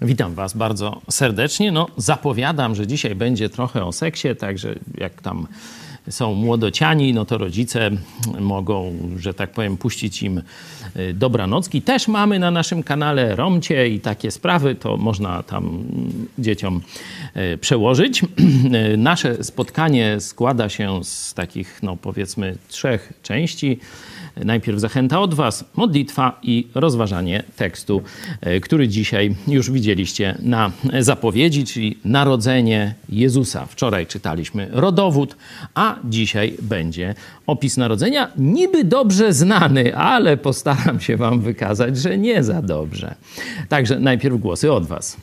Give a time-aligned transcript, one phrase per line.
[0.00, 1.72] Witam Was bardzo serdecznie.
[1.72, 5.46] No, zapowiadam, że dzisiaj będzie trochę o seksie, także jak tam
[6.10, 7.90] są młodociani, no to rodzice
[8.40, 10.42] mogą, że tak powiem, puścić im
[10.96, 11.82] y, dobranocki.
[11.82, 15.84] Też mamy na naszym kanale Romcie i takie sprawy, to można tam
[16.38, 16.80] dzieciom
[17.36, 18.22] y, przełożyć.
[18.96, 23.78] Nasze spotkanie składa się z takich, no powiedzmy, trzech części.
[24.36, 28.02] Najpierw zachęta od Was, modlitwa i rozważanie tekstu,
[28.40, 33.66] e, który dzisiaj już widzieliście na zapowiedzi, czyli narodzenie Jezusa.
[33.66, 35.36] Wczoraj czytaliśmy rodowód,
[35.74, 37.14] a dzisiaj będzie
[37.46, 43.14] opis narodzenia, niby dobrze znany, ale postaram się Wam wykazać, że nie za dobrze.
[43.68, 45.16] Także najpierw głosy od Was.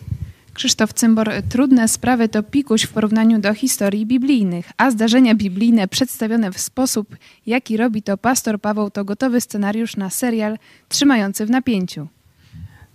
[0.54, 6.52] Krzysztof Cymbor, trudne sprawy to pikuś w porównaniu do historii biblijnych, a zdarzenia biblijne przedstawione
[6.52, 7.16] w sposób,
[7.46, 10.58] jaki robi to pastor Paweł, to gotowy scenariusz na serial
[10.90, 12.08] trzymający w napięciu.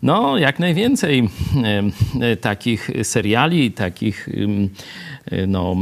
[0.02, 1.28] No, jak najwięcej
[2.20, 4.28] e, takich seriali, takich,
[5.32, 5.76] e, no,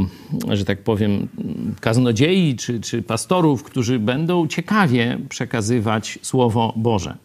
[0.51, 1.27] że tak powiem,
[1.81, 7.17] kaznodziei czy, czy pastorów, którzy będą ciekawie przekazywać Słowo Boże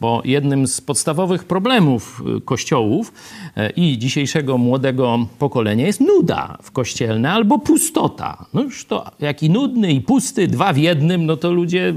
[0.00, 3.12] bo jednym z podstawowych problemów y, kościołów
[3.56, 8.46] e, i dzisiejszego młodego pokolenia jest nuda w kościelne albo pustota.
[8.54, 11.94] No już to jaki nudny i pusty, dwa w jednym, no to ludzie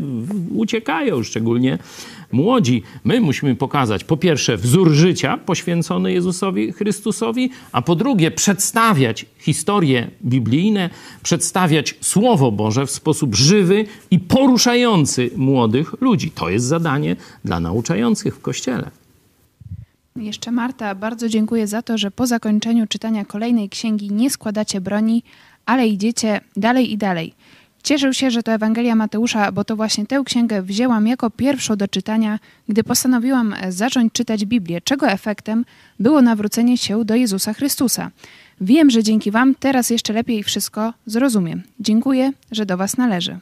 [0.55, 1.77] uciekają, szczególnie
[2.33, 9.25] młodzi, my musimy pokazać po pierwsze wzór życia poświęcony Jezusowi Chrystusowi, a po drugie przedstawiać
[9.37, 10.89] historie biblijne,
[11.23, 16.31] przedstawiać Słowo Boże w sposób żywy i poruszający młodych ludzi.
[16.31, 18.91] To jest zadanie dla nauczających w Kościele.
[20.15, 25.23] Jeszcze Marta, bardzo dziękuję za to, że po zakończeniu czytania kolejnej księgi nie składacie broni,
[25.65, 27.33] ale idziecie dalej i dalej.
[27.83, 31.87] Cieszył się, że to Ewangelia Mateusza, bo to właśnie tę księgę wzięłam jako pierwszą do
[31.87, 32.39] czytania,
[32.69, 35.65] gdy postanowiłam zacząć czytać Biblię, czego efektem
[35.99, 38.11] było nawrócenie się do Jezusa Chrystusa.
[38.61, 41.63] Wiem, że dzięki Wam teraz jeszcze lepiej wszystko zrozumiem.
[41.79, 43.37] Dziękuję, że do Was należy.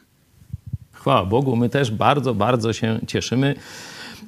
[0.92, 3.54] Chwała Bogu, my też bardzo, bardzo się cieszymy.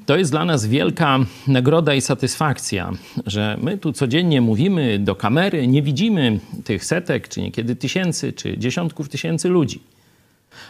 [0.06, 2.90] To jest dla nas wielka nagroda i satysfakcja,
[3.26, 8.58] że my tu codziennie mówimy do kamery, nie widzimy tych setek, czy niekiedy tysięcy, czy
[8.58, 9.80] dziesiątków tysięcy ludzi.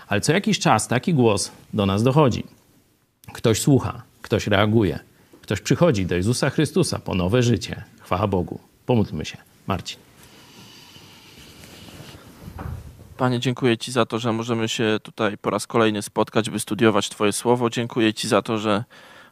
[0.08, 2.44] Ale co jakiś czas taki głos do nas dochodzi.
[3.32, 4.98] Ktoś słucha, ktoś reaguje,
[5.42, 7.84] ktoś przychodzi do Jezusa Chrystusa po nowe życie.
[8.00, 8.58] Chwała Bogu.
[8.86, 9.36] Pomódlmy się.
[9.66, 9.98] Marcin.
[13.16, 17.08] Panie, dziękuję Ci za to, że możemy się tutaj po raz kolejny spotkać, by studiować
[17.08, 17.70] Twoje słowo.
[17.70, 18.84] Dziękuję Ci za to, że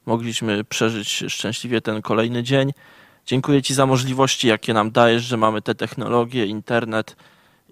[0.07, 2.73] mogliśmy przeżyć szczęśliwie ten kolejny dzień.
[3.27, 7.17] Dziękuję Ci za możliwości, jakie nam dajesz, że mamy te technologie, internet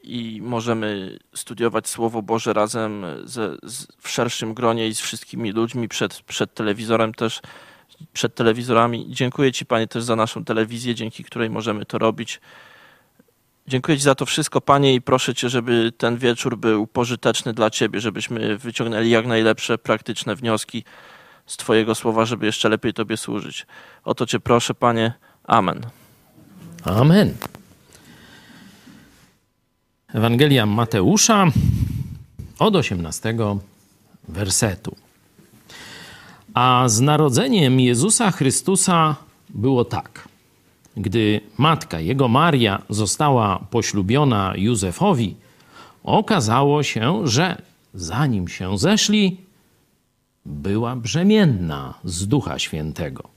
[0.02, 5.88] i możemy studiować Słowo Boże razem ze, z, w szerszym gronie i z wszystkimi ludźmi
[5.88, 7.40] przed, przed telewizorem też,
[8.12, 9.06] przed telewizorami.
[9.08, 12.40] Dziękuję Ci Panie też za naszą telewizję, dzięki której możemy to robić.
[13.66, 17.70] Dziękuję Ci za to wszystko, Panie, i proszę Cię, żeby ten wieczór był pożyteczny dla
[17.70, 20.84] Ciebie, żebyśmy wyciągnęli jak najlepsze praktyczne wnioski
[21.46, 23.66] z Twojego słowa, żeby jeszcze lepiej Tobie służyć.
[24.04, 25.12] O to Cię proszę, Panie.
[25.44, 25.80] Amen.
[26.84, 27.34] Amen.
[30.14, 31.46] Ewangelia Mateusza
[32.58, 33.34] od 18
[34.28, 34.96] wersetu.
[36.54, 39.16] A z narodzeniem Jezusa Chrystusa
[39.48, 40.28] było tak.
[40.96, 45.36] Gdy matka jego Maria została poślubiona Józefowi,
[46.04, 47.62] okazało się, że
[47.94, 49.36] zanim się zeszli,
[50.46, 53.28] była brzemienna z Ducha Świętego.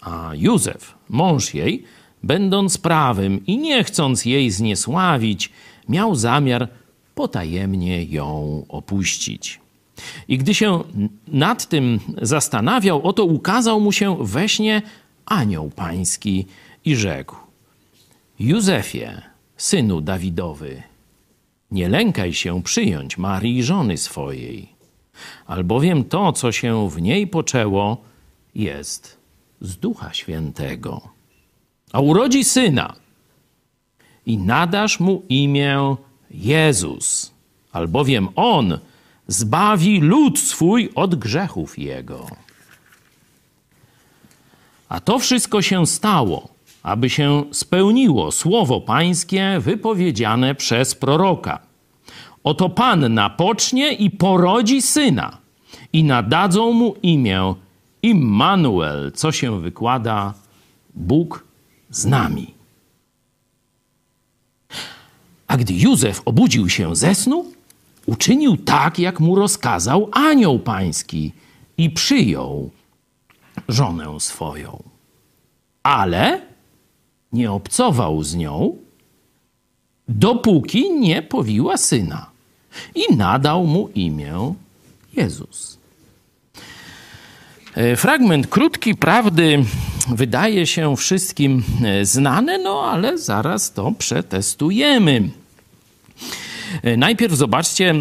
[0.00, 1.84] A Józef, mąż jej,
[2.22, 5.50] będąc prawym i nie chcąc jej zniesławić,
[5.88, 6.68] miał zamiar
[7.14, 9.60] potajemnie ją opuścić.
[10.28, 10.84] I gdy się
[11.28, 14.82] nad tym zastanawiał, oto ukazał mu się we śnie
[15.26, 16.46] anioł pański
[16.84, 17.36] i rzekł:
[18.38, 19.08] Józefie,
[19.56, 20.82] synu Dawidowy,
[21.70, 24.68] nie lękaj się przyjąć Marii żony swojej,
[25.46, 27.96] albowiem to, co się w niej poczęło,
[28.54, 29.16] jest
[29.60, 31.00] z Ducha Świętego.
[31.92, 32.94] A urodzi syna
[34.26, 35.96] i nadasz mu imię
[36.30, 37.32] Jezus,
[37.72, 38.78] albowiem on
[39.28, 42.26] zbawi lud swój od grzechów jego.
[44.88, 46.48] A to wszystko się stało,
[46.82, 51.58] aby się spełniło słowo Pańskie wypowiedziane przez proroka.
[52.44, 55.38] Oto Panna pocznie i porodzi syna,
[55.92, 57.54] i nadadzą mu imię
[58.02, 60.34] Immanuel, co się wykłada
[60.94, 61.44] Bóg
[61.90, 62.53] z nami.
[65.54, 67.44] A gdy Józef obudził się ze snu,
[68.06, 71.32] uczynił tak, jak mu rozkazał anioł pański
[71.78, 72.70] i przyjął
[73.68, 74.82] żonę swoją.
[75.82, 76.40] Ale
[77.32, 78.76] nie obcował z nią,
[80.08, 82.30] dopóki nie powiła syna
[82.94, 84.54] i nadał mu imię
[85.16, 85.78] Jezus.
[87.74, 89.64] E, fragment krótki prawdy
[90.08, 95.43] wydaje się wszystkim e, znany, no ale zaraz to przetestujemy.
[96.82, 97.94] E, najpierw zobaczcie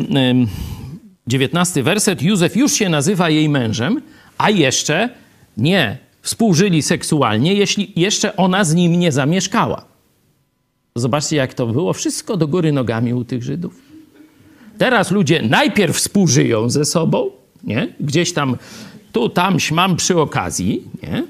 [1.27, 2.21] dziewiętnasty werset.
[2.21, 4.01] Józef już się nazywa jej mężem,
[4.37, 5.09] a jeszcze
[5.57, 9.85] nie współżyli seksualnie, jeśli jeszcze ona z nim nie zamieszkała.
[10.95, 11.93] Zobaczcie, jak to było.
[11.93, 13.81] Wszystko do góry nogami u tych Żydów.
[14.77, 17.29] Teraz ludzie najpierw współżyją ze sobą,
[17.63, 17.93] nie?
[17.99, 18.57] gdzieś tam
[19.13, 21.23] tu, tam, śmam przy okazji, nie?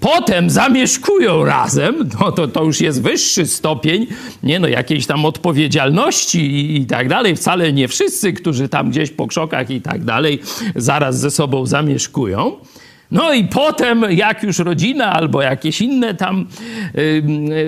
[0.00, 4.06] potem zamieszkują razem, no to, to już jest wyższy stopień
[4.42, 7.36] nie no, jakiejś tam odpowiedzialności i, i tak dalej.
[7.36, 10.40] Wcale nie wszyscy, którzy tam gdzieś po krzokach i tak dalej
[10.76, 12.52] zaraz ze sobą zamieszkują.
[13.10, 16.46] No i potem, jak już rodzina albo jakieś inne tam,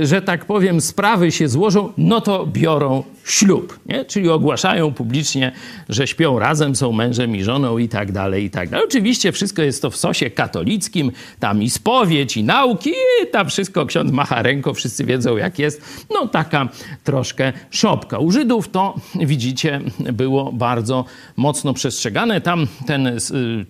[0.02, 4.04] że tak powiem, sprawy się złożą, no to biorą ślub, nie?
[4.04, 5.52] czyli ogłaszają publicznie,
[5.88, 8.86] że śpią razem, są mężem i żoną i tak dalej, i tak dalej.
[8.88, 13.86] Oczywiście wszystko jest to w sosie katolickim, tam i spowiedź, i nauki, i tam wszystko
[13.86, 16.04] ksiądz macha ręką, wszyscy wiedzą jak jest.
[16.10, 16.68] No taka
[17.04, 18.18] troszkę szopka.
[18.18, 19.80] U Żydów to, widzicie,
[20.12, 21.04] było bardzo
[21.36, 22.40] mocno przestrzegane.
[22.40, 23.20] Tam ten y,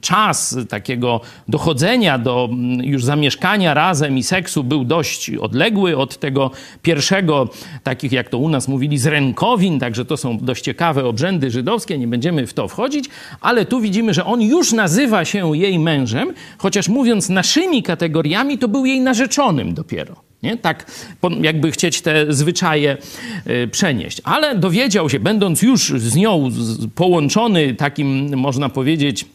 [0.01, 6.51] czas takiego dochodzenia do mm, już zamieszkania razem i seksu był dość odległy od tego
[6.83, 7.49] pierwszego,
[7.83, 9.07] takich jak to u nas mówili, z
[9.49, 13.05] Kowin, także to są dość ciekawe obrzędy żydowskie, nie będziemy w to wchodzić,
[13.41, 18.69] ale tu widzimy, że on już nazywa się jej mężem, chociaż mówiąc naszymi kategoriami, to
[18.69, 20.17] był jej narzeczonym dopiero.
[20.43, 20.57] Nie?
[20.57, 20.91] Tak
[21.41, 22.97] jakby chcieć te zwyczaje
[23.47, 24.21] y, przenieść.
[24.25, 26.51] Ale dowiedział się, będąc już z nią
[26.95, 29.27] połączony takim, można powiedzieć,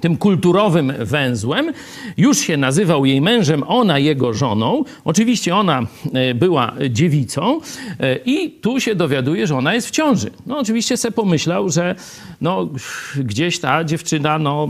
[0.00, 1.72] tym kulturowym węzłem.
[2.16, 4.84] Już się nazywał jej mężem, ona jego żoną.
[5.04, 7.60] Oczywiście ona e, była dziewicą
[8.00, 10.30] e, i tu się dowiaduje, że ona jest w ciąży.
[10.46, 11.94] No oczywiście se pomyślał, że
[12.40, 12.68] no,
[13.16, 14.68] gdzieś ta dziewczyna, no,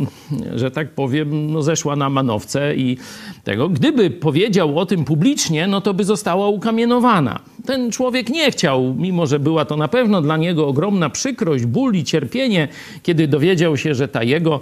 [0.54, 2.96] że tak powiem, no, zeszła na manowce i
[3.44, 3.68] tego.
[3.68, 7.40] Gdyby powiedział o tym publicznie, no to by została ukamienowana.
[7.66, 11.94] Ten człowiek nie chciał, mimo że była to na pewno dla niego ogromna przykrość, ból
[11.94, 12.68] i cierpienie,
[13.02, 14.60] kiedy dowiedział się, że ta jego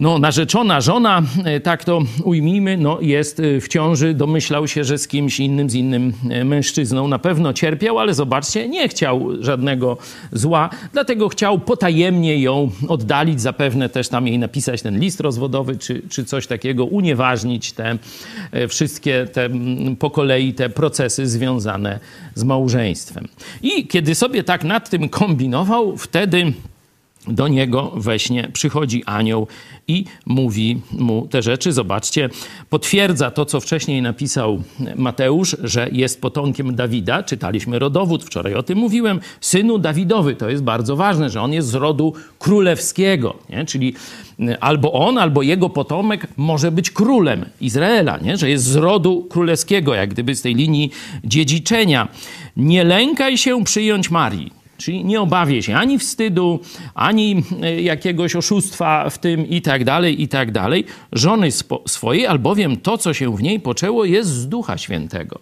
[0.00, 4.98] no, narzeczona żona, e, tak to ujmijmy, no, jest e, w ciąży, domyślał się, że
[4.98, 9.96] z kimś innym, z innym e, mężczyzną na pewno cierpiał, ale zobaczcie, nie chciał żadnego
[10.32, 16.02] zła, dlatego chciał potajemnie ją oddalić, zapewne też tam jej napisać ten list rozwodowy, czy,
[16.08, 17.98] czy coś takiego, unieważnić te
[18.68, 19.48] wszystkie te
[19.98, 22.00] po kolei te procesy związane
[22.34, 23.28] z małżeństwem.
[23.62, 26.52] I kiedy sobie tak nad tym kombinował, wtedy
[27.26, 29.46] do niego we śnie przychodzi anioł
[29.88, 31.72] i mówi mu te rzeczy.
[31.72, 32.28] Zobaczcie,
[32.70, 34.62] potwierdza to, co wcześniej napisał
[34.96, 37.22] Mateusz, że jest potomkiem Dawida.
[37.22, 39.20] Czytaliśmy rodowód, wczoraj o tym mówiłem.
[39.40, 43.64] Synu Dawidowy, to jest bardzo ważne, że on jest z rodu królewskiego, nie?
[43.64, 43.94] czyli
[44.60, 48.36] albo on, albo jego potomek może być królem Izraela, nie?
[48.36, 50.90] że jest z rodu królewskiego, jak gdyby z tej linii
[51.24, 52.08] dziedziczenia.
[52.56, 56.60] Nie lękaj się przyjąć Marii Czyli nie obawię się ani wstydu,
[56.94, 60.84] ani e, jakiegoś oszustwa w tym i tak dalej, i tak dalej.
[61.12, 61.48] Żony
[61.86, 65.38] swojej, albowiem to, co się w niej poczęło, jest z Ducha Świętego.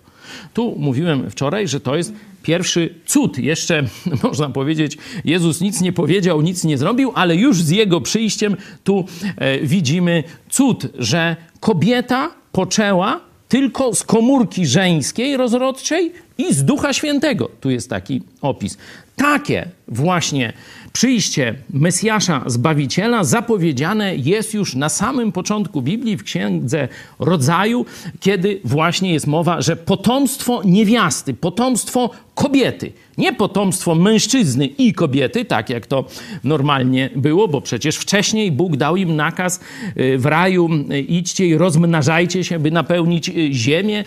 [0.55, 2.13] Tu mówiłem wczoraj, że to jest
[2.43, 3.39] pierwszy cud.
[3.39, 3.85] Jeszcze
[4.23, 9.05] można powiedzieć, Jezus nic nie powiedział, nic nie zrobił, ale już z jego przyjściem tu
[9.37, 17.51] e, widzimy cud, że kobieta poczęła tylko z komórki żeńskiej rozrodczej i z Ducha Świętego.
[17.61, 18.79] Tu jest taki opis.
[19.17, 20.53] Takie właśnie
[20.93, 27.87] przyjście Mesjasza Zbawiciela zapowiedziane jest już na samym początku Biblii, w Księdze Rodzaju,
[28.21, 35.71] kiedy właśnie jest mowa, że potomstwo niewiasty, potomstwo kobiety, nie potomstwo mężczyzny i kobiety, tak
[35.71, 36.05] jak to
[36.45, 39.61] normalnie było, bo przecież wcześniej Bóg dał im nakaz
[39.97, 44.05] y, w raju, y, idźcie i rozmnażajcie się, by napełnić y, ziemię.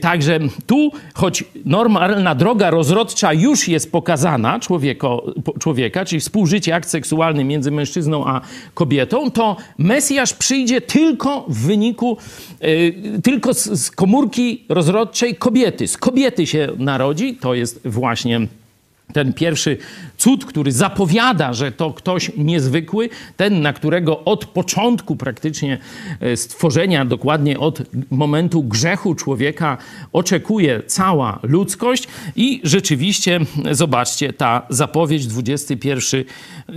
[0.00, 7.44] Także tu, choć normalna droga rozrodcza już jest pokazana człowieko, człowieka, czyli współżycie, akt seksualny
[7.44, 8.40] między mężczyzną a
[8.74, 12.16] kobietą, to Mesjasz przyjdzie tylko w wyniku,
[13.22, 15.88] tylko z komórki rozrodczej kobiety.
[15.88, 18.40] Z kobiety się narodzi, to jest właśnie
[19.12, 19.76] ten pierwszy
[20.16, 25.78] cud, który zapowiada, że to ktoś niezwykły, ten, na którego od początku praktycznie
[26.20, 29.78] e, stworzenia, dokładnie od momentu grzechu człowieka,
[30.12, 32.08] oczekuje cała ludzkość.
[32.36, 36.24] I rzeczywiście, zobaczcie, ta zapowiedź, 21,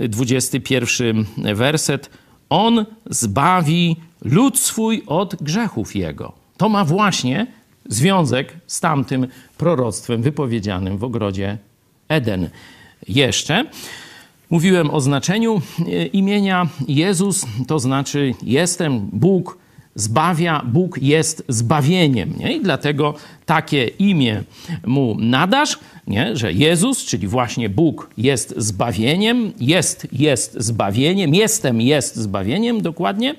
[0.08, 2.10] 21 werset.
[2.50, 6.32] On zbawi lud swój od grzechów jego.
[6.56, 7.46] To ma właśnie
[7.90, 9.26] związek z tamtym
[9.58, 11.58] proroctwem wypowiedzianym w ogrodzie
[12.08, 12.50] Eden.
[13.08, 13.64] Jeszcze
[14.50, 19.58] mówiłem o znaczeniu e, imienia Jezus, to znaczy jestem Bóg
[19.94, 22.34] zbawia, Bóg jest zbawieniem.
[22.38, 22.56] Nie?
[22.56, 23.14] I dlatego
[23.46, 24.42] takie imię
[24.86, 26.36] mu nadasz, nie?
[26.36, 33.34] że Jezus, czyli właśnie Bóg jest zbawieniem, jest, jest zbawieniem, jestem, jest zbawieniem dokładnie.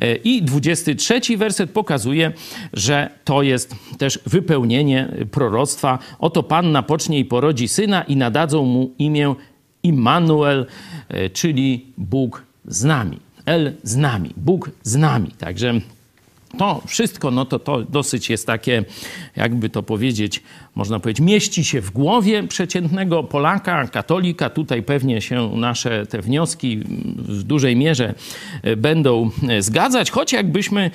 [0.00, 2.32] E, I 23 werset pokazuje,
[2.72, 5.98] że to jest też wypełnienie proroctwa.
[6.18, 9.34] Oto Panna pocznie i porodzi syna i nadadzą mu imię
[9.82, 10.66] Immanuel,
[11.08, 13.18] e, czyli Bóg z nami.
[13.46, 15.30] El z nami, Bóg z nami.
[15.38, 15.80] Także
[16.58, 18.84] to wszystko, no to, to dosyć jest takie,
[19.36, 20.42] jakby to powiedzieć,
[20.74, 24.50] można powiedzieć, mieści się w głowie przeciętnego Polaka, katolika.
[24.50, 26.76] Tutaj pewnie się nasze te wnioski
[27.16, 28.14] w dużej mierze
[28.62, 30.90] e, będą e, zgadzać, choć jakbyśmy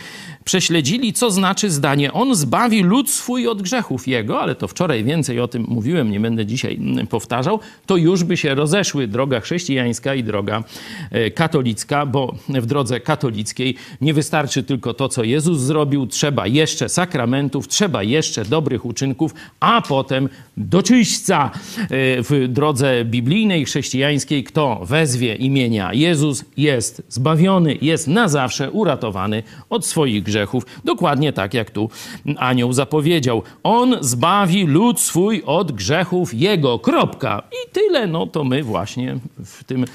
[0.45, 5.39] prześledzili, co znaczy zdanie On zbawi lud swój od grzechów Jego, ale to wczoraj więcej
[5.39, 6.79] o tym mówiłem, nie będę dzisiaj
[7.09, 10.63] powtarzał, to już by się rozeszły droga chrześcijańska i droga
[11.11, 16.89] e, katolicka, bo w drodze katolickiej nie wystarczy tylko to, co Jezus zrobił, trzeba jeszcze
[16.89, 19.33] sakramentów, trzeba jeszcze dobrych uczynków,
[19.65, 21.87] a potem do czyśćca e,
[22.23, 29.85] w drodze biblijnej, chrześcijańskiej, kto wezwie imienia Jezus, jest zbawiony, jest na zawsze uratowany od
[29.85, 30.65] swoich grzechów.
[30.83, 31.89] Dokładnie tak, jak tu
[32.37, 33.43] anioł zapowiedział.
[33.63, 36.79] On zbawi lud swój od grzechów jego.
[36.79, 37.41] Kropka.
[37.51, 38.07] I tyle.
[38.07, 39.85] No to my właśnie w tym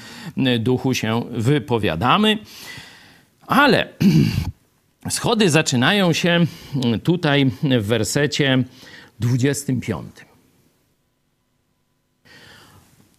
[0.59, 2.37] duchu się wypowiadamy.
[3.47, 3.87] Ale
[5.09, 6.45] schody zaczynają się
[7.03, 8.63] tutaj w wersecie
[9.21, 10.11] 25.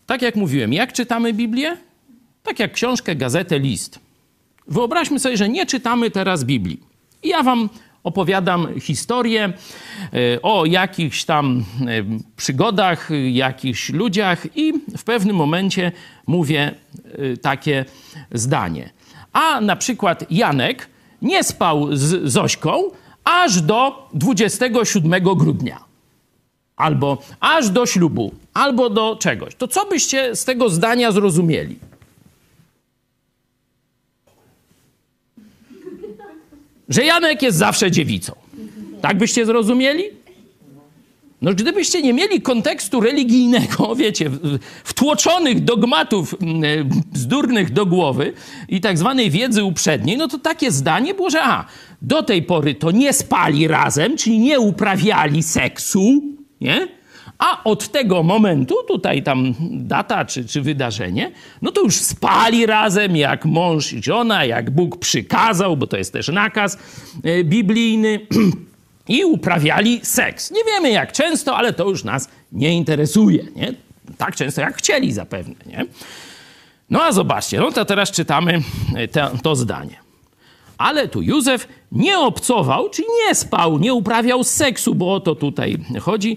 [0.06, 1.76] Tak jak mówiłem, jak czytamy Biblię?
[2.42, 3.98] Tak jak książkę, gazetę, list.
[4.68, 6.80] Wyobraźmy sobie, że nie czytamy teraz Biblii.
[7.22, 7.68] I ja wam
[8.02, 11.84] opowiadam historię e, o jakichś tam e,
[12.36, 15.92] przygodach, jakichś ludziach i w pewnym momencie
[16.26, 17.84] mówię e, takie
[18.32, 18.90] zdanie.
[19.32, 20.88] A na przykład Janek
[21.22, 22.82] nie spał z Zośką
[23.24, 25.91] aż do 27 grudnia
[26.76, 31.78] albo aż do ślubu, albo do czegoś, to co byście z tego zdania zrozumieli?
[36.88, 38.32] Że Janek jest zawsze dziewicą.
[39.00, 40.04] Tak byście zrozumieli?
[41.42, 44.30] No, gdybyście nie mieli kontekstu religijnego, wiecie,
[44.84, 48.32] wtłoczonych dogmatów mm, bzdurnych do głowy
[48.68, 51.66] i tak zwanej wiedzy uprzedniej, no to takie zdanie było, że a,
[52.02, 56.22] do tej pory to nie spali razem, czyli nie uprawiali seksu,
[56.62, 56.88] nie?
[57.38, 63.16] A od tego momentu, tutaj tam data czy, czy wydarzenie, no to już spali razem
[63.16, 66.78] jak mąż i żona, jak Bóg przykazał, bo to jest też nakaz
[67.24, 68.20] e, biblijny.
[69.08, 70.50] I uprawiali seks.
[70.50, 73.44] Nie wiemy jak często, ale to już nas nie interesuje.
[73.56, 73.74] Nie?
[74.18, 75.54] Tak często jak chcieli zapewne.
[75.66, 75.84] Nie?
[76.90, 78.60] No a zobaczcie, no to teraz czytamy
[78.96, 79.08] e,
[79.42, 79.96] to zdanie.
[80.78, 85.78] Ale tu Józef nie obcował, czyli nie spał, nie uprawiał seksu, bo o to tutaj
[86.00, 86.36] chodzi,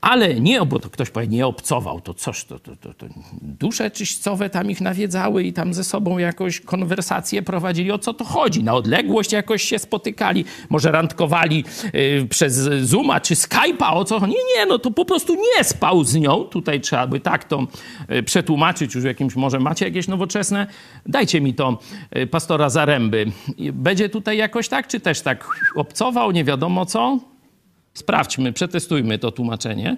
[0.00, 3.06] ale nie, bo to ktoś powie, nie obcował, to coś, to, to, to, to
[3.42, 8.24] dusze czyśćcowe tam ich nawiedzały i tam ze sobą jakoś konwersacje prowadzili, o co to
[8.24, 14.20] chodzi, na odległość jakoś się spotykali, może randkowali y, przez Zooma czy Skype'a, o co
[14.20, 17.44] chodzi, nie, nie, no to po prostu nie spał z nią, tutaj trzeba by tak
[17.44, 17.66] to
[18.10, 20.66] y, przetłumaczyć, już jakimś, może macie jakieś nowoczesne,
[21.06, 21.78] dajcie mi to,
[22.16, 23.26] y, pastora Zaręby,
[23.72, 27.18] będzie tutaj jakoś tak, czy też tak obcował, nie wiadomo co?
[27.94, 29.96] Sprawdźmy, przetestujmy to tłumaczenie.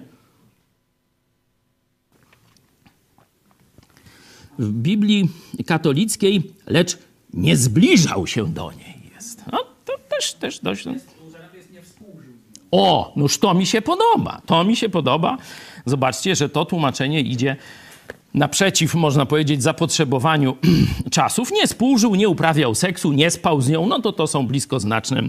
[4.59, 5.29] W Biblii
[5.65, 6.97] katolickiej, lecz
[7.33, 9.43] nie zbliżał się do niej jest.
[9.51, 10.85] No, to też, też dość...
[10.85, 10.93] No.
[12.71, 14.41] O, noż to mi się podoba.
[14.45, 15.37] To mi się podoba.
[15.85, 17.55] Zobaczcie, że to tłumaczenie idzie
[18.37, 20.57] naprzeciw, można powiedzieć, zapotrzebowaniu
[21.11, 21.51] czasów.
[21.51, 25.23] Nie współżył, nie uprawiał seksu, nie spał z nią, no to to są blisko znaczne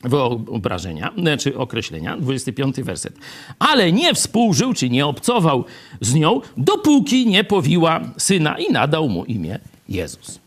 [0.00, 3.18] wyobrażenia, czy znaczy określenia, 25 werset.
[3.58, 5.64] Ale nie współżył, czy nie obcował
[6.00, 10.40] z nią, dopóki nie powiła syna i nadał mu imię Jezus.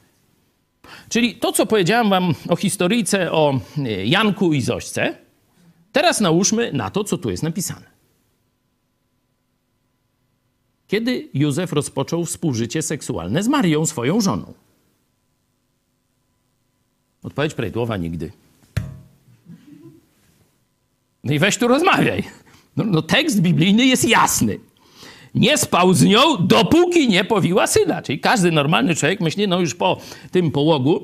[1.10, 3.60] Czyli to, co powiedziałem wam o historyjce, o
[4.06, 5.16] Janku i Zośce,
[5.92, 7.89] teraz nałóżmy na to, co tu jest napisane.
[10.90, 14.54] Kiedy Józef rozpoczął współżycie seksualne z Marią, swoją żoną?
[17.24, 18.32] Odpowiedź prawidłowa nigdy.
[21.24, 22.24] No i weź tu rozmawiaj.
[22.78, 24.60] No, no, tekst biblijny jest jasny.
[25.36, 28.02] Nie spał z nią, dopóki nie powiła syna.
[28.02, 30.00] Czyli każdy normalny człowiek myśli, no już po
[30.32, 31.04] tym połogu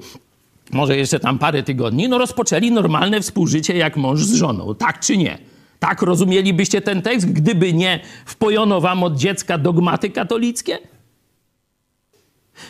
[0.72, 4.75] może jeszcze tam parę tygodni, no rozpoczęli normalne współżycie jak mąż z żoną.
[4.75, 5.38] Tak czy nie?
[5.79, 10.79] Tak rozumielibyście ten tekst, gdyby nie wpojono wam od dziecka dogmaty katolickie?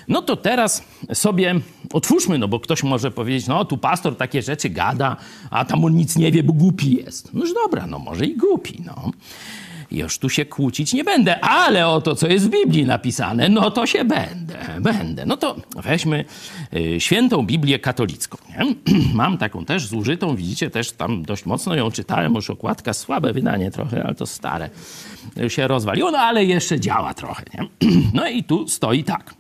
[0.08, 0.84] No to teraz
[1.14, 1.56] sobie
[1.94, 5.18] otwórzmy, no bo ktoś może powiedzieć, no tu pastor takie rzeczy gada,
[5.50, 7.34] a tam on nic nie wie, bo głupi jest.
[7.34, 9.12] Noż dobra, no może i głupi, no.
[9.92, 13.72] Już tu się kłócić nie będę, ale o to, co jest w Biblii napisane, no
[13.72, 15.26] to się będę, będę.
[15.26, 16.26] No to weźmy
[16.74, 18.38] y, świętą Biblię katolicką.
[18.50, 18.76] Nie?
[19.14, 23.72] Mam taką też zużytą, widzicie, też tam dość mocno ją czytałem, już okładka słabe wydanie
[23.72, 24.70] trochę, ale to stare.
[25.48, 27.44] Się rozwaliło, no ale jeszcze działa trochę.
[27.54, 27.68] Nie?
[28.14, 29.34] No i tu stoi tak.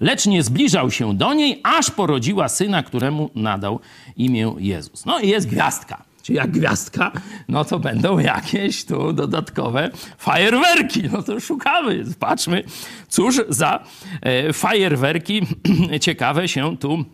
[0.00, 3.80] Lecz nie zbliżał się do niej, aż porodziła syna, któremu nadał
[4.16, 5.06] imię Jezus.
[5.06, 7.12] No i jest gwiazdka czy jak gwiazdka,
[7.48, 11.02] no to będą jakieś tu dodatkowe fajerwerki.
[11.12, 12.64] No to szukamy, patrzmy,
[13.08, 13.84] cóż za
[14.20, 15.40] e, fajerwerki
[16.00, 17.04] ciekawe się tu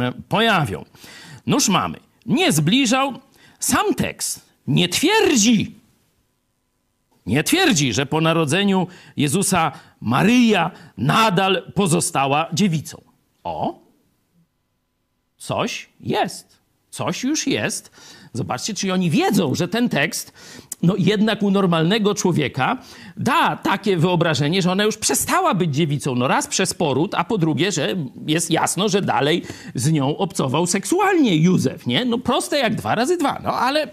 [0.00, 0.84] e, pojawią.
[1.46, 3.18] Noż mamy, nie zbliżał,
[3.58, 5.74] sam tekst nie twierdzi,
[7.26, 13.02] nie twierdzi, że po narodzeniu Jezusa Maryja nadal pozostała dziewicą.
[13.44, 13.78] O,
[15.36, 16.58] coś jest,
[16.90, 17.90] coś już jest
[18.36, 20.32] Zobaczcie, czy oni wiedzą, że ten tekst,
[20.82, 22.78] no jednak u normalnego człowieka
[23.16, 26.14] da takie wyobrażenie, że ona już przestała być dziewicą.
[26.14, 27.96] No raz przez poród, a po drugie, że
[28.26, 29.42] jest jasno, że dalej
[29.74, 32.04] z nią obcował seksualnie Józef, nie?
[32.04, 33.88] No proste jak dwa razy dwa, no ale...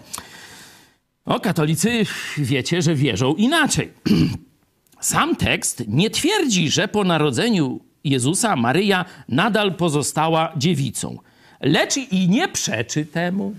[1.26, 2.06] No, katolicy
[2.38, 3.92] wiecie, że wierzą inaczej.
[5.00, 11.18] Sam tekst nie twierdzi, że po narodzeniu Jezusa Maryja nadal pozostała dziewicą,
[11.60, 13.54] lecz i nie przeczy temu.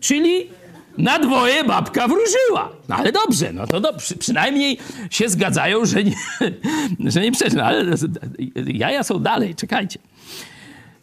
[0.00, 0.50] Czyli
[0.98, 2.72] na dwoje babka wróżyła.
[2.88, 4.14] No ale dobrze, no to dobrze.
[4.14, 4.78] Przynajmniej
[5.10, 6.14] się zgadzają, że nie,
[7.12, 7.84] że nie przecież, no, ale
[8.66, 9.98] jaja są dalej, czekajcie.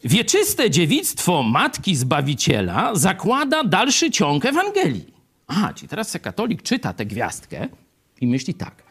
[0.04, 5.14] Wieczyste dziewictwo Matki Zbawiciela zakłada dalszy ciąg Ewangelii.
[5.48, 7.68] Aha, czyli teraz se katolik czyta tę gwiazdkę
[8.22, 8.84] i myśli tak.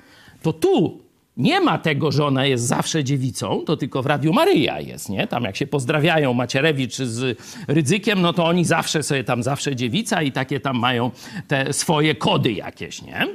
[0.43, 1.03] To tu
[1.37, 5.27] nie ma tego, że ona jest zawsze dziewicą, to tylko w Radiu Maryja jest, nie?
[5.27, 10.23] Tam jak się pozdrawiają Macierewicz z Rydzykiem, no to oni zawsze sobie tam zawsze dziewica
[10.23, 11.11] i takie tam mają
[11.49, 13.27] te swoje kody jakieś, nie?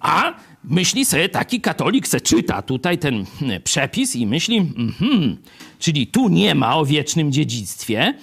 [0.00, 0.34] A
[0.64, 3.24] myśli sobie, taki katolik se czyta tutaj ten
[3.64, 5.36] przepis i myśli, mm
[5.78, 8.14] czyli tu nie ma o wiecznym dziedzictwie,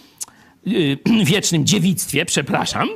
[0.66, 2.89] yy, wiecznym dziewictwie, przepraszam,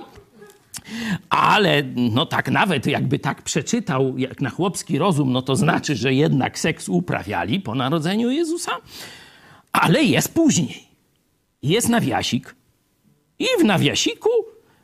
[1.30, 6.14] ale no tak nawet jakby tak przeczytał jak na chłopski rozum, no to znaczy, że
[6.14, 8.72] jednak seks uprawiali po narodzeniu Jezusa.
[9.72, 10.88] Ale jest później.
[11.64, 12.56] Jest nawiasik.
[13.40, 14.30] I w nawiasiku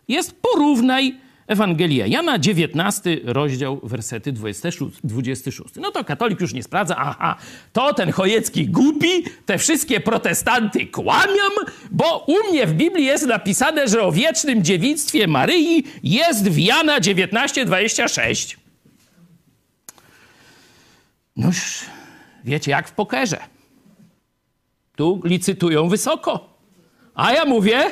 [0.07, 1.15] jest porównaj
[1.47, 5.75] Ewangelia Jana, 19 rozdział, wersety 26, 26.
[5.75, 6.95] No to katolik już nie sprawdza.
[6.97, 7.37] Aha,
[7.73, 11.43] to ten Chojecki głupi, te wszystkie protestanty kłamią,
[11.91, 16.99] bo u mnie w Biblii jest napisane, że o wiecznym dziewictwie Maryi jest w Jana
[16.99, 18.57] 19, 26.
[21.35, 21.85] Noż,
[22.43, 23.37] wiecie jak w pokerze.
[24.95, 26.57] Tu licytują wysoko.
[27.15, 27.91] A ja mówię,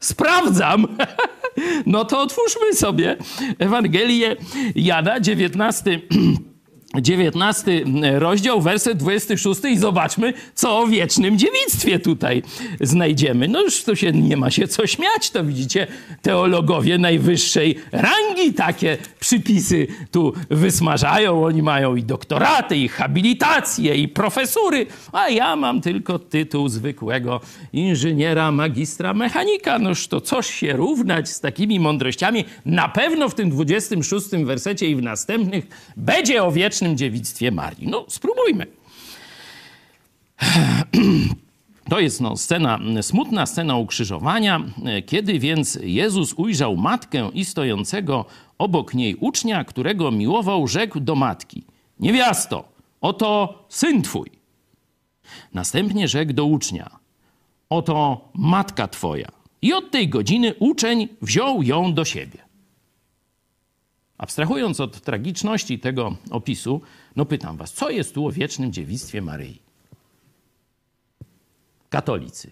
[0.00, 0.86] sprawdzam.
[1.86, 3.16] No to otwórzmy sobie
[3.58, 4.36] Ewangelię
[4.74, 6.00] Jana, 19
[7.00, 7.84] 19
[8.18, 12.42] rozdział, werset 26 i zobaczmy, co o wiecznym dziewictwie tutaj
[12.80, 13.48] znajdziemy.
[13.48, 15.86] No już to się nie ma się co śmiać, to widzicie,
[16.22, 21.44] teologowie najwyższej rangi takie przypisy tu wysmażają.
[21.44, 27.40] Oni mają i doktoraty, i habilitacje, i profesury, a ja mam tylko tytuł zwykłego
[27.72, 29.78] inżyniera, magistra, mechanika.
[29.78, 32.44] Noż to coś się równać z takimi mądrościami.
[32.66, 37.88] Na pewno w tym 26 wersecie i w następnych będzie o wiecznym wiecznym dziewictwie Marii.
[37.88, 38.66] No, spróbujmy.
[41.88, 44.62] To jest no, scena, smutna scena ukrzyżowania.
[45.06, 48.24] Kiedy więc Jezus ujrzał matkę i stojącego
[48.58, 51.64] obok niej ucznia, którego miłował, rzekł do matki:
[52.00, 52.64] Niewiasto,
[53.00, 54.30] oto syn twój.
[55.54, 56.90] Następnie rzekł do ucznia:
[57.70, 59.28] Oto matka twoja.
[59.62, 62.38] I od tej godziny uczeń wziął ją do siebie.
[64.24, 66.80] Abstrahując od tragiczności tego opisu,
[67.16, 69.62] no pytam was, co jest tu o wiecznym dziewictwie Maryi?
[71.88, 72.50] Katolicy.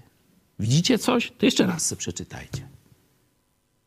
[0.58, 1.32] Widzicie coś?
[1.38, 2.68] To jeszcze raz sobie przeczytajcie.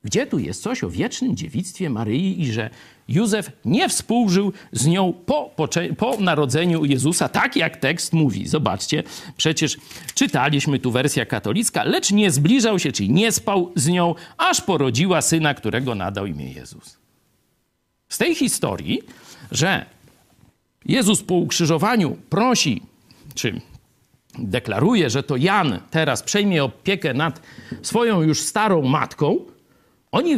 [0.03, 2.69] Gdzie tu jest coś o wiecznym dziewictwie Maryi i że
[3.07, 5.55] Józef nie współżył z nią po,
[5.97, 8.47] po, narodzeniu Jezusa, tak jak tekst mówi.
[8.47, 9.03] Zobaczcie,
[9.37, 9.77] przecież
[10.13, 15.21] czytaliśmy tu wersja katolicka, lecz nie zbliżał się, czyli nie spał z nią, aż porodziła
[15.21, 17.04] syna, którego nadał imię Jezus
[18.15, 19.01] z tej historii,
[19.51, 19.85] że
[20.85, 22.81] Jezus po ukrzyżowaniu prosi,
[23.33, 23.61] czy
[24.39, 27.41] deklaruje, że to Jan teraz przejmie opiekę nad
[27.81, 29.39] swoją już starą matką,
[30.11, 30.35] oni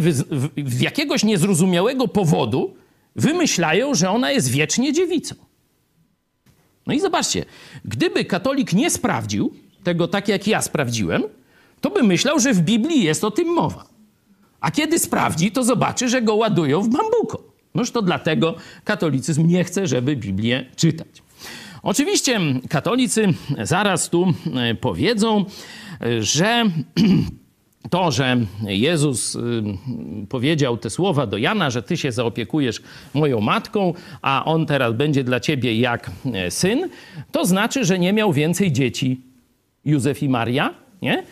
[0.65, 2.75] z jakiegoś niezrozumiałego powodu
[3.15, 5.35] wymyślają, że ona jest wiecznie dziewicą.
[6.87, 7.45] No i zobaczcie,
[7.85, 11.23] gdyby katolik nie sprawdził tego tak, jak ja sprawdziłem,
[11.81, 13.85] to by myślał, że w Biblii jest o tym mowa.
[14.59, 17.46] A kiedy sprawdzi, to zobaczy, że go ładują w bambuko.
[17.77, 21.07] Noż to dlatego katolicyzm nie chce, żeby Biblię czytać.
[21.83, 23.27] Oczywiście katolicy
[23.63, 25.45] zaraz tu e, powiedzą,
[26.01, 26.63] e, że
[27.89, 29.39] to, że Jezus y,
[30.29, 32.81] powiedział te słowa do Jana, że ty się zaopiekujesz
[33.13, 36.89] moją matką, a on teraz będzie dla ciebie jak e, syn,
[37.31, 39.21] to znaczy, że nie miał więcej dzieci
[39.85, 41.23] Józef i Maria, nie?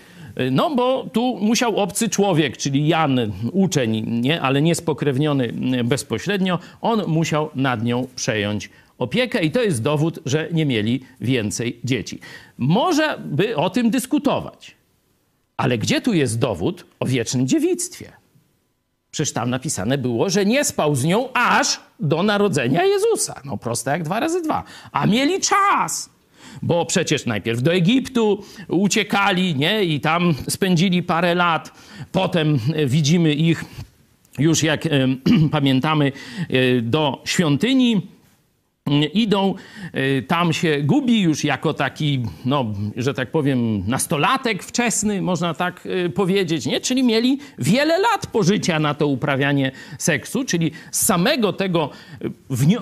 [0.51, 3.19] No bo tu musiał obcy człowiek, czyli Jan,
[3.51, 4.41] uczeń, nie?
[4.41, 10.49] ale nie spokrewniony bezpośrednio, on musiał nad nią przejąć opiekę i to jest dowód, że
[10.51, 12.19] nie mieli więcej dzieci.
[12.57, 14.75] Może by o tym dyskutować,
[15.57, 18.11] ale gdzie tu jest dowód o wiecznym dziewictwie?
[19.11, 23.41] Przecież tam napisane było, że nie spał z nią aż do narodzenia Jezusa.
[23.45, 24.63] No proste jak dwa razy dwa.
[24.91, 26.09] A mieli czas
[26.61, 29.83] bo przecież najpierw do Egiptu uciekali, nie?
[29.83, 31.71] I tam spędzili parę lat.
[32.11, 33.65] Potem e, widzimy ich
[34.39, 34.87] już, jak
[35.51, 36.11] pamiętamy,
[36.49, 38.14] e, do świątyni
[39.13, 39.55] idą,
[39.95, 42.65] y, tam się gubi już jako taki, no,
[42.97, 46.81] że tak powiem, nastolatek wczesny, można tak y, powiedzieć, nie?
[46.81, 51.89] Czyli mieli wiele lat pożycia na to uprawianie seksu, czyli z samego tego
[52.23, 52.31] y,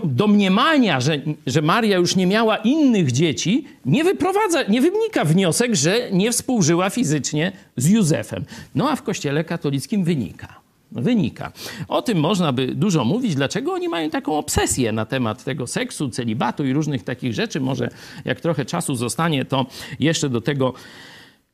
[0.03, 6.11] domniemania, że, że Maria już nie miała innych dzieci, nie wyprowadza, nie wynika wniosek, że
[6.11, 8.45] nie współżyła fizycznie z Józefem.
[8.75, 10.62] No a w kościele katolickim wynika
[10.95, 11.51] wynika.
[11.87, 16.09] O tym można by dużo mówić, dlaczego oni mają taką obsesję na temat tego seksu,
[16.09, 17.59] celibatu i różnych takich rzeczy.
[17.59, 17.89] Może
[18.25, 19.65] jak trochę czasu zostanie, to
[19.99, 20.73] jeszcze do tego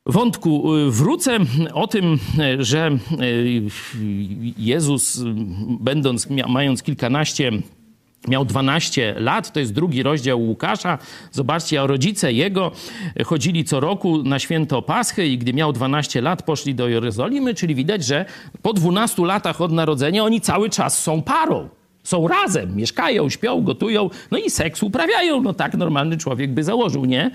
[0.06, 1.38] wątku y, wrócę.
[1.74, 2.20] O tym,
[2.60, 3.62] że y,
[4.58, 5.22] Jezus,
[5.80, 7.52] będąc, mając kilkanaście
[8.28, 10.98] Miał 12 lat, to jest drugi rozdział Łukasza.
[11.32, 12.72] Zobaczcie, a rodzice jego
[13.26, 17.76] chodzili co roku na święto Paschy i gdy miał 12 lat, poszli do Jerozolimy, czyli
[17.76, 18.26] widać, że
[18.62, 21.70] po 12 latach od narodzenia oni cały czas są parą.
[22.04, 25.42] Są razem, mieszkają, śpią, gotują, no i seks uprawiają.
[25.42, 27.32] No tak normalny człowiek by założył, nie?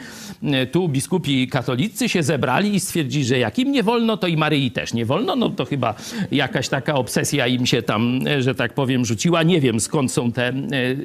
[0.73, 4.71] Tu biskupi katolicy się zebrali i stwierdzili, że jak im nie wolno, to i Maryi
[4.71, 5.37] też nie wolno.
[5.37, 5.95] No to chyba
[6.31, 9.43] jakaś taka obsesja im się tam, że tak powiem, rzuciła.
[9.43, 10.53] Nie wiem skąd są te e,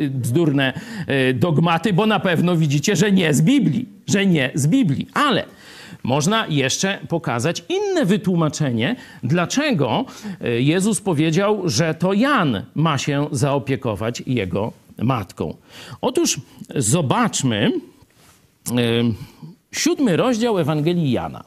[0.09, 0.73] bzdurne
[1.07, 3.85] e, dogmaty, bo na pewno widzicie, że nie z Biblii.
[4.07, 5.07] Że nie z Biblii.
[5.13, 5.45] Ale
[6.03, 10.05] można jeszcze pokazać inne wytłumaczenie, dlaczego
[10.41, 15.55] e, Jezus powiedział, że to Jan ma się zaopiekować jego matką.
[16.01, 16.41] Otóż
[16.75, 18.73] zobaczmy e,
[19.71, 21.43] siódmy rozdział Ewangelii Jana.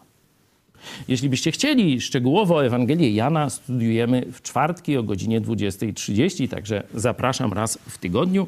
[1.08, 7.78] Jeśli byście chcieli szczegółowo Ewangelię Jana, studiujemy w czwartki o godzinie 20.30, także zapraszam raz
[7.88, 8.46] w tygodniu.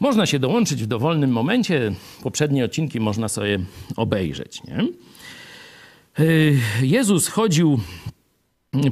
[0.00, 1.92] Można się dołączyć w dowolnym momencie.
[2.22, 3.58] Poprzednie odcinki można sobie
[3.96, 4.64] obejrzeć.
[4.64, 4.84] Nie?
[6.20, 7.80] E, Jezus chodził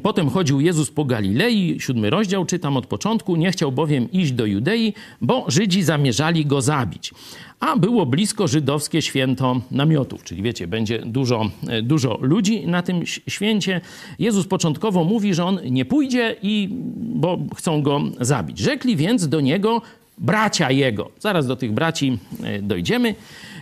[0.03, 3.37] Potem chodził Jezus po Galilei, siódmy rozdział, czytam od początku.
[3.37, 7.15] Nie chciał bowiem iść do Judei, bo Żydzi zamierzali go zabić.
[7.61, 13.07] A było blisko żydowskie święto namiotów, czyli wiecie, będzie dużo, e, dużo ludzi na tym
[13.07, 13.81] święcie.
[14.19, 18.59] Jezus początkowo mówi, że on nie pójdzie, i, bo chcą go zabić.
[18.59, 19.83] Rzekli więc do niego
[20.19, 21.11] bracia jego.
[21.19, 23.15] Zaraz do tych braci e, dojdziemy.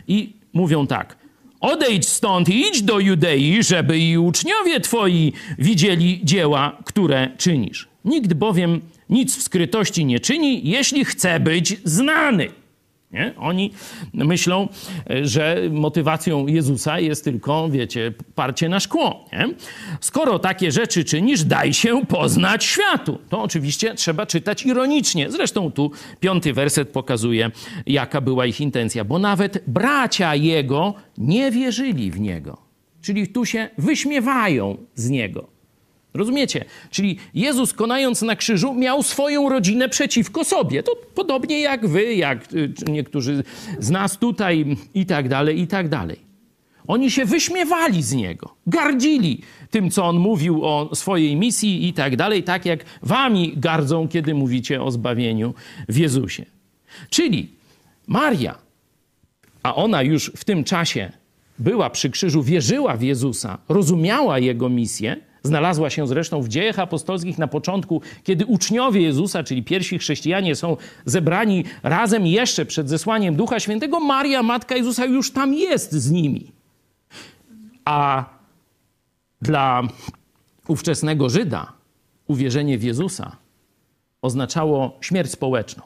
[0.09, 1.16] I mówią tak–
[1.66, 7.88] Odejdź stąd i idź do Judei, żeby i uczniowie twoi widzieli dzieła, które czynisz.
[8.05, 12.48] Nikt bowiem nic w skrytości nie czyni, jeśli chce być znany.
[13.12, 13.35] Nie?
[13.38, 13.71] Oni
[14.14, 14.69] myślą,
[15.23, 19.25] że motywacją Jezusa jest tylko, wiecie, parcie na szkło.
[19.33, 19.49] Nie?
[20.01, 23.19] Skoro takie rzeczy czynisz, daj się poznać światu.
[23.29, 25.31] To oczywiście trzeba czytać ironicznie.
[25.31, 25.90] Zresztą tu
[26.21, 27.51] piąty werset pokazuje,
[27.87, 32.59] jaka była ich intencja, bo nawet bracia jego nie wierzyli w niego.
[33.03, 35.56] Czyli tu się wyśmiewają z niego.
[36.16, 36.64] Rozumiecie?
[36.90, 40.83] Czyli Jezus konając na krzyżu miał swoją rodzinę przeciwko sobie.
[40.83, 43.44] To podobnie jak wy, jak y, niektórzy
[43.79, 46.26] z nas tutaj i tak dalej, i tak dalej.
[46.87, 52.16] Oni się wyśmiewali z niego, gardzili tym, co on mówił o swojej misji i tak
[52.16, 55.55] dalej, tak jak wami gardzą, kiedy mówicie o zbawieniu
[55.88, 56.44] w Jezusie.
[57.11, 57.48] Czyli
[58.07, 58.59] Maria,
[59.62, 61.12] a ona już w tym czasie
[61.59, 67.38] była przy krzyżu, wierzyła w Jezusa, rozumiała jego misję, Znalazła się zresztą w dziejach apostolskich
[67.38, 73.61] na początku, kiedy uczniowie Jezusa, czyli pierwsi chrześcijanie, są zebrani razem jeszcze przed zesłaniem Ducha
[73.61, 74.00] Świętego.
[74.00, 76.52] Maria, matka Jezusa, już tam jest z nimi.
[77.85, 78.24] A
[79.42, 79.82] dla
[80.68, 81.72] ówczesnego Żyda
[82.26, 83.37] uwierzenie w Jezusa
[84.22, 85.82] oznaczało śmierć społeczną.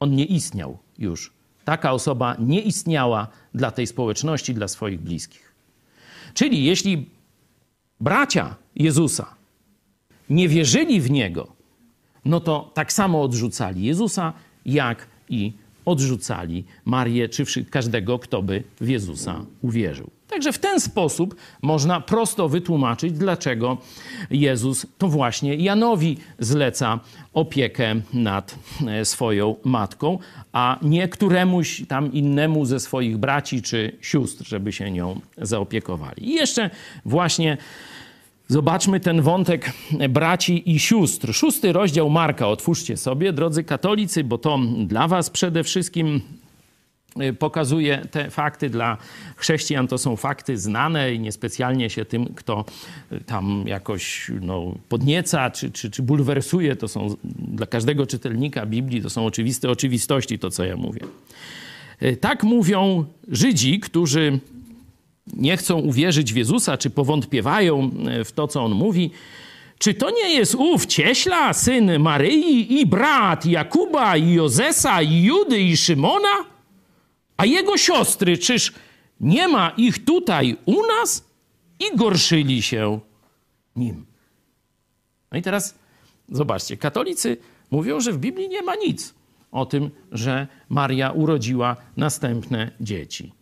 [0.00, 1.32] On nie istniał już.
[1.64, 5.54] Taka osoba nie istniała dla tej społeczności, dla swoich bliskich.
[6.34, 7.13] Czyli jeśli
[8.00, 9.34] bracia Jezusa
[10.30, 11.48] nie wierzyli w Niego,
[12.24, 14.32] no to tak samo odrzucali Jezusa,
[14.66, 15.52] jak i
[15.84, 20.10] odrzucali Marię, czy każdego, kto by w Jezusa uwierzył.
[20.34, 23.78] Także w ten sposób można prosto wytłumaczyć, dlaczego
[24.30, 27.00] Jezus to właśnie Janowi zleca
[27.34, 30.18] opiekę nad e, swoją matką,
[30.52, 36.30] a nie któremuś tam innemu ze swoich braci czy sióstr, żeby się nią zaopiekowali.
[36.30, 36.70] I jeszcze
[37.04, 37.56] właśnie
[38.48, 39.72] Zobaczmy ten wątek
[40.08, 41.34] braci i sióstr.
[41.34, 46.20] Szósty rozdział Marka, otwórzcie sobie, drodzy katolicy, bo to dla Was przede wszystkim
[47.38, 48.96] pokazuje te fakty dla
[49.36, 49.88] chrześcijan.
[49.88, 52.64] To są fakty znane i niespecjalnie się tym, kto
[53.12, 59.02] y, tam jakoś no, podnieca czy, czy, czy bulwersuje, to są dla każdego czytelnika Biblii,
[59.02, 61.00] to są oczywiste oczywistości, to co ja mówię.
[62.02, 64.38] Y, tak mówią Żydzi, którzy
[65.36, 67.90] nie chcą uwierzyć w Jezusa, czy powątpiewają
[68.24, 69.10] w to, co on mówi,
[69.78, 75.60] czy to nie jest ów Cieśla, syn Maryi i brat Jakuba i Jozesa i Judy
[75.60, 76.53] i Szymona?
[77.36, 78.72] A jego siostry, czyż
[79.20, 81.24] nie ma ich tutaj u nas?
[81.80, 83.00] I gorszyli się
[83.76, 84.06] nim.
[85.32, 85.74] No i teraz
[86.28, 87.36] zobaczcie, katolicy
[87.70, 89.14] mówią, że w Biblii nie ma nic
[89.52, 93.32] o tym, że Maria urodziła następne dzieci.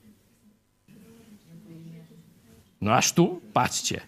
[2.80, 4.00] No aż tu, patrzcie.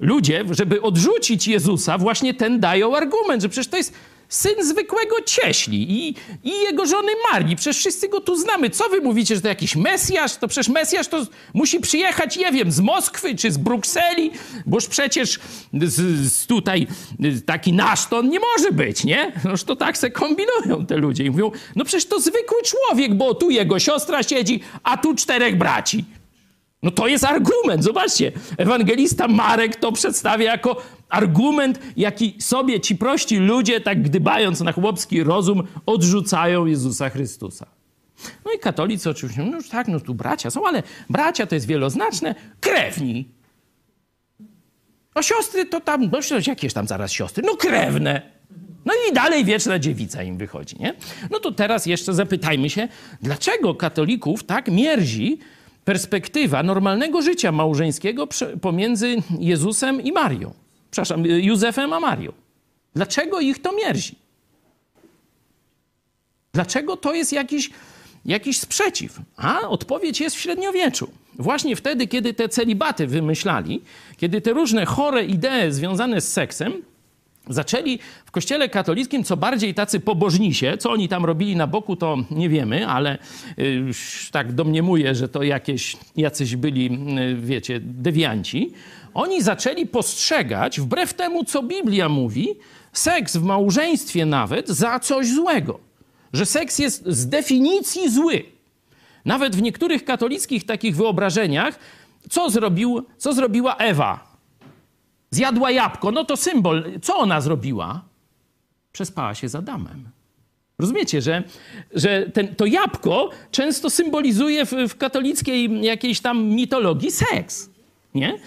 [0.00, 3.94] Ludzie, żeby odrzucić Jezusa, właśnie ten dają argument, że przecież to jest
[4.28, 6.14] syn zwykłego cieśli i,
[6.44, 7.56] i jego żony Marii.
[7.56, 8.70] Przecież wszyscy go tu znamy.
[8.70, 10.36] Co wy mówicie, że to jakiś Mesjasz?
[10.36, 14.30] To przecież Mesjasz to musi przyjechać, nie wiem, z Moskwy czy z Brukseli,
[14.66, 15.40] boż przecież
[15.82, 16.86] z, z tutaj
[17.46, 19.32] taki nasz to on nie może być, nie?
[19.44, 23.34] Noż to tak se kombinują te ludzie i mówią, no przecież to zwykły człowiek, bo
[23.34, 26.04] tu jego siostra siedzi, a tu czterech braci.
[26.82, 28.32] No to jest argument, zobaczcie.
[28.56, 35.22] Ewangelista Marek to przedstawia jako argument, jaki sobie ci prości ludzie, tak gdybając na chłopski
[35.22, 37.66] rozum, odrzucają Jezusa Chrystusa.
[38.44, 41.66] No i katolicy oczywiście, no już tak, no tu bracia są, ale bracia to jest
[41.66, 43.28] wieloznaczne, krewni.
[45.16, 48.38] No siostry to tam, no jakieś tam zaraz siostry, no krewne.
[48.84, 50.94] No i dalej wieczna dziewica im wychodzi, nie?
[51.30, 52.88] No to teraz jeszcze zapytajmy się,
[53.22, 55.38] dlaczego katolików tak mierzi
[55.88, 58.28] perspektywa normalnego życia małżeńskiego
[58.60, 60.54] pomiędzy Jezusem i Marią.
[60.90, 62.32] Przepraszam, Józefem a Marią.
[62.94, 64.14] Dlaczego ich to mierzi?
[66.52, 67.70] Dlaczego to jest jakiś,
[68.24, 69.20] jakiś sprzeciw?
[69.36, 71.10] A odpowiedź jest w średniowieczu.
[71.34, 73.82] Właśnie wtedy, kiedy te celibaty wymyślali,
[74.16, 76.72] kiedy te różne chore idee związane z seksem
[77.48, 82.16] zaczęli w kościele katolickim co bardziej tacy pobożnisie, co oni tam robili na boku, to
[82.30, 83.18] nie wiemy, ale
[83.58, 83.84] y,
[84.32, 88.72] tak domniemuję, że to jakieś, jacyś byli, y, wiecie, dewianci.
[89.14, 92.48] Oni zaczęli postrzegać, wbrew temu, co Biblia mówi,
[92.92, 95.80] seks w małżeństwie nawet za coś złego.
[96.32, 98.42] Że seks jest z definicji zły.
[99.24, 101.78] Nawet w niektórych katolickich takich wyobrażeniach,
[102.30, 104.27] co, zrobił, co zrobiła Ewa
[105.30, 106.84] Zjadła jabłko, no to symbol.
[107.02, 108.04] Co ona zrobiła?
[108.92, 110.08] Przespała się z Adamem.
[110.78, 111.42] Rozumiecie, że,
[111.94, 117.70] że ten, to jabłko często symbolizuje w, w katolickiej jakiejś tam mitologii seks.
[118.14, 118.38] Nie?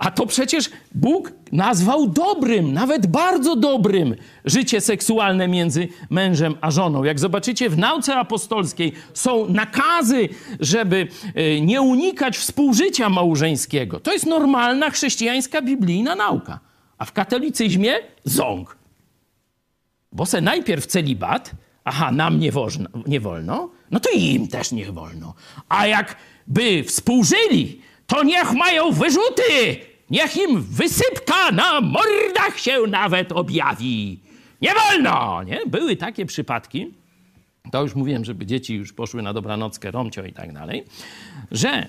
[0.00, 7.04] A to przecież Bóg nazwał dobrym, nawet bardzo dobrym życie seksualne między mężem a żoną.
[7.04, 10.28] Jak zobaczycie w nauce apostolskiej są nakazy,
[10.60, 14.00] żeby e, nie unikać współżycia małżeńskiego.
[14.00, 16.60] To jest normalna chrześcijańska biblijna nauka.
[16.98, 18.76] A w katolicyzmie ząg.
[20.12, 21.50] Bo se najpierw celibat,
[21.84, 25.34] aha, nam nie, wolno, nie wolno, no to im też nie wolno.
[25.68, 33.32] A jak by współżyli, to niech mają wyrzuty Niech im wysypka na mordach się nawet
[33.32, 34.20] objawi.
[34.62, 35.42] Nie wolno!
[35.42, 35.60] Nie?
[35.66, 36.94] Były takie przypadki,
[37.72, 40.84] to już mówiłem, żeby dzieci już poszły na dobranockę, romcio i tak dalej,
[41.50, 41.88] że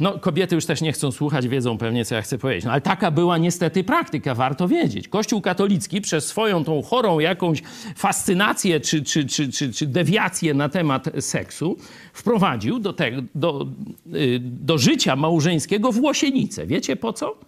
[0.00, 2.64] no, kobiety już też nie chcą słuchać, wiedzą pewnie, co ja chcę powiedzieć.
[2.64, 5.08] No, ale taka była niestety praktyka, warto wiedzieć.
[5.08, 7.62] Kościół katolicki przez swoją tą chorą jakąś
[7.96, 11.76] fascynację czy, czy, czy, czy, czy dewiację na temat seksu
[12.12, 13.66] wprowadził do, te, do,
[14.14, 16.66] y, do życia małżeńskiego włosienicę.
[16.66, 17.38] Wiecie po co?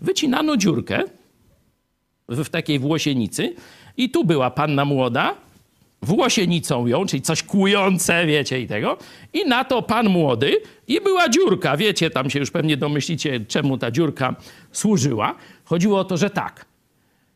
[0.00, 1.02] Wycinano dziurkę
[2.28, 3.54] w, w takiej włosienicy
[3.96, 5.34] i tu była panna młoda,
[6.02, 8.96] włosienicą ją, czyli coś kłujące, wiecie, i tego.
[9.32, 10.56] I na to pan młody
[10.88, 14.34] i była dziurka, wiecie, tam się już pewnie domyślicie, czemu ta dziurka
[14.72, 15.34] służyła.
[15.64, 16.64] Chodziło o to, że tak,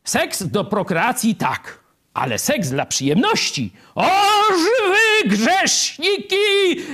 [0.04, 1.83] seks do prokreacji tak,
[2.14, 3.72] ale seks dla przyjemności.
[3.94, 4.10] O,
[4.50, 6.36] żywy grzeszniki!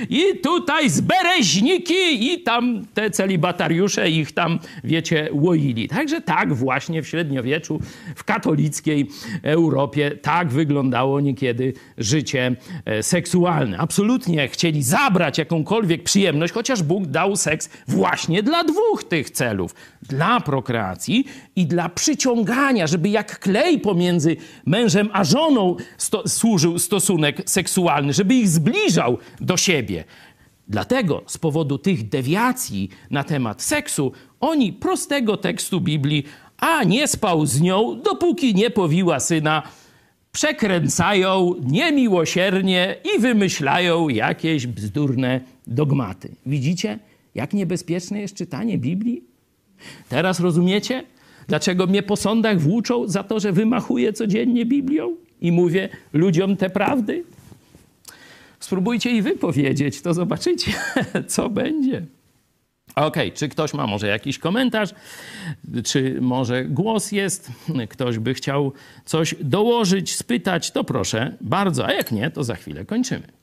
[0.09, 2.33] I tutaj zbereźniki!
[2.33, 5.87] I tam te celibatariusze ich tam, wiecie, łoili.
[5.87, 7.79] Także tak właśnie w średniowieczu,
[8.15, 9.09] w katolickiej
[9.43, 12.55] Europie, tak wyglądało niekiedy życie
[12.85, 13.77] e, seksualne.
[13.77, 19.75] Absolutnie chcieli zabrać jakąkolwiek przyjemność, chociaż Bóg dał seks właśnie dla dwóch tych celów.
[20.01, 27.49] Dla prokreacji i dla przyciągania, żeby jak klej pomiędzy mężem a żoną sto służył stosunek
[27.49, 30.03] seksualny, żeby ich zbliżał do siebie.
[30.67, 36.23] Dlatego z powodu tych dewiacji na temat seksu, oni prostego tekstu Biblii,
[36.57, 39.63] a nie spał z nią, dopóki nie powiła syna,
[40.31, 46.35] przekręcają niemiłosiernie i wymyślają jakieś bzdurne dogmaty.
[46.45, 46.99] Widzicie,
[47.35, 49.23] jak niebezpieczne jest czytanie Biblii?
[50.09, 51.03] Teraz rozumiecie,
[51.47, 56.69] Dlaczego mnie po sądach włóczą za to, że wymachuję codziennie Biblią i mówię ludziom te
[56.69, 57.23] prawdy?
[58.59, 60.71] Spróbujcie i wy powiedzieć, to zobaczycie,
[61.27, 62.05] co będzie.
[62.95, 64.89] OK, czy ktoś ma może jakiś komentarz,
[65.83, 67.51] czy może głos jest,
[67.89, 68.73] ktoś by chciał
[69.05, 73.40] coś dołożyć, spytać, to proszę bardzo, a jak nie, to za chwilę kończymy.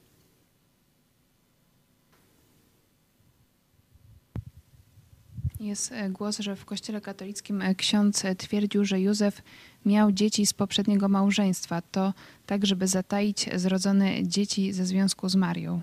[5.69, 9.43] Jest e, głos, że w Kościele katolickim e, ksiądz e, twierdził, że Józef
[9.87, 11.83] miał dzieci z poprzedniego małżeństwa.
[11.83, 12.15] To
[12.47, 15.81] tak, żeby zataić zrodzone dzieci ze związku z Marią.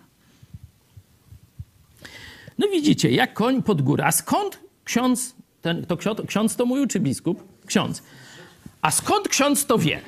[2.57, 4.05] No widzicie, jak koń pod górę.
[4.05, 7.43] A skąd ksiądz, ten, to ksiądz, ksiądz to mówił, czy biskup?
[7.65, 8.03] Ksiądz.
[8.81, 10.01] A skąd ksiądz to wie?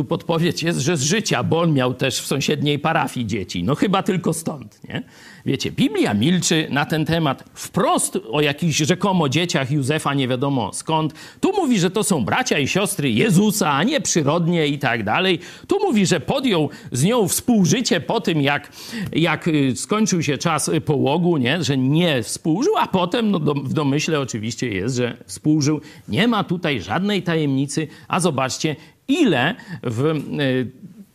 [0.00, 3.62] Tu podpowiedź jest, że z życia, bo on miał też w sąsiedniej parafii dzieci.
[3.62, 5.02] No chyba tylko stąd, nie?
[5.46, 11.14] Wiecie, Biblia milczy na ten temat wprost o jakichś rzekomo dzieciach Józefa, nie wiadomo skąd.
[11.40, 15.38] Tu mówi, że to są bracia i siostry Jezusa, a nie przyrodnie i tak dalej.
[15.66, 18.72] Tu mówi, że podjął z nią współżycie po tym, jak,
[19.12, 21.64] jak y, skończył się czas połogu, nie?
[21.64, 25.80] że nie współżył, a potem no, do, w domyśle oczywiście jest, że współżył.
[26.08, 28.76] Nie ma tutaj żadnej tajemnicy, a zobaczcie,
[29.10, 30.04] ile w
[30.40, 30.70] y,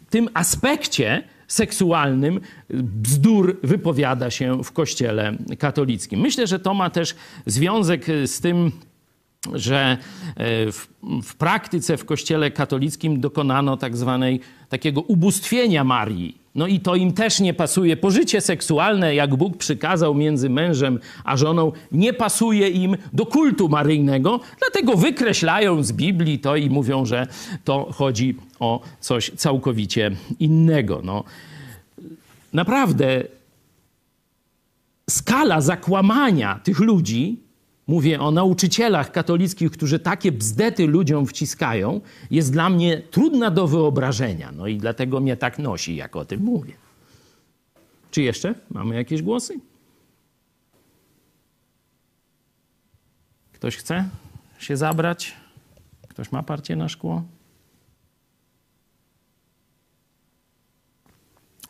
[0.10, 6.19] tym aspekcie seksualnym bzdur wypowiada się w kościele katolickim.
[6.19, 8.71] Myślę, że to ma też związek z tym,
[9.53, 9.97] że
[10.36, 10.88] e, w,
[11.23, 16.44] w, praktyce w kościele katolickim dokonano tak zwanej takiego ubóstwienia Marii.
[16.55, 17.97] No i to im też nie pasuje.
[17.97, 24.39] Pożycie seksualne, jak Bóg przykazał między mężem a żoną, nie pasuje im do kultu maryjnego,
[24.59, 27.27] dlatego wykreślają z Biblii to i mówią, że
[27.63, 31.01] to chodzi o coś całkowicie innego.
[31.03, 31.23] No,
[32.53, 33.23] naprawdę
[35.09, 37.44] skala zakłamania tych ludzi
[37.88, 44.51] mówię o nauczycielach katolickich, którzy takie bzdety ludziom wciskają, jest dla mnie trudna do wyobrażenia.
[44.51, 46.73] No i dlatego mnie tak nosi, jak o tym mówię.
[48.11, 49.59] Czy jeszcze mamy jakieś głosy?
[53.53, 54.09] Ktoś chce
[54.59, 55.36] się zabrać?
[56.07, 57.23] Ktoś ma parcie na szkło?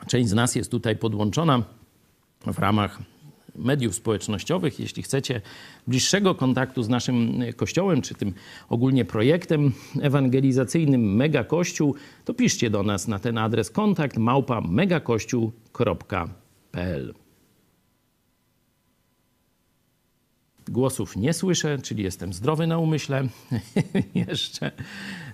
[0.06, 1.62] Część z nas jest tutaj podłączona
[2.46, 2.98] w ramach
[3.58, 4.80] mediów społecznościowych.
[4.80, 5.40] Jeśli chcecie
[5.86, 8.34] bliższego kontaktu z naszym kościołem, czy tym
[8.68, 11.94] ogólnie projektem ewangelizacyjnym Mega Kościół,
[12.24, 17.14] to piszcie do nas na ten adres kontakt małpa megakościół.pl.
[20.68, 23.28] Głosów nie słyszę, czyli jestem zdrowy na umyśle.
[24.28, 24.72] Jeszcze.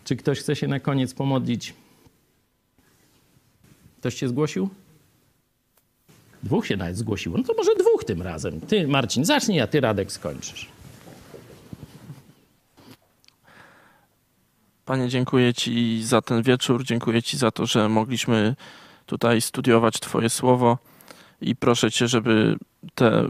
[0.04, 1.74] Czy ktoś chce się na koniec pomodlić?
[3.98, 4.70] Ktoś się zgłosił?
[6.42, 7.38] Dwóch się nawet zgłosiło.
[7.38, 8.60] No to może dwóch tym razem.
[8.60, 10.68] Ty, Marcin, zacznij, a ty, Radek, skończysz.
[14.84, 16.84] Panie, dziękuję Ci za ten wieczór.
[16.84, 18.56] Dziękuję Ci za to, że mogliśmy
[19.06, 20.78] tutaj studiować Twoje słowo
[21.40, 22.56] i proszę Cię, żeby
[22.94, 23.28] te,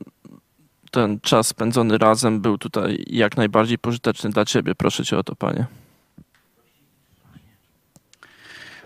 [0.90, 4.74] ten czas spędzony razem był tutaj jak najbardziej pożyteczny dla Ciebie.
[4.74, 5.66] Proszę Cię o to, Panie.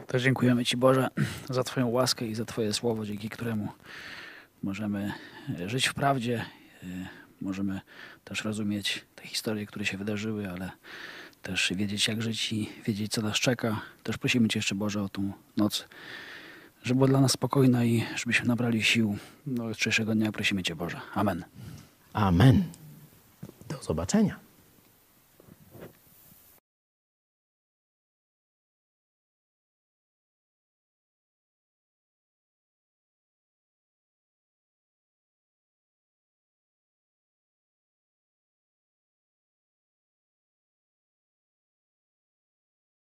[0.06, 1.08] Też dziękujemy Ci, Boże,
[1.50, 3.68] za Twoją łaskę i za Twoje słowo, dzięki któremu
[4.62, 5.12] możemy
[5.60, 6.44] e, żyć w prawdzie,
[6.82, 6.86] e,
[7.40, 7.80] możemy
[8.24, 10.70] też rozumieć te historie, które się wydarzyły, ale
[11.42, 13.80] też wiedzieć, jak żyć i wiedzieć, co nas czeka.
[14.02, 15.88] Też prosimy Cię jeszcze, Boże, o tą noc,
[16.82, 20.32] żeby była dla nas spokojna i żebyśmy nabrali sił do jutrzejszego dnia.
[20.32, 21.00] Prosimy Cię, Boże.
[21.14, 21.44] Amen.
[22.12, 22.64] Amen.
[23.68, 24.45] Do zobaczenia.